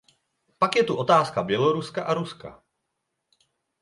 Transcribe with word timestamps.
Pak 0.57 0.75
je 0.75 0.83
tu 0.83 0.95
otázka 0.95 1.43
Běloruska 1.43 2.03
a 2.05 2.13
Ruska. 2.13 2.63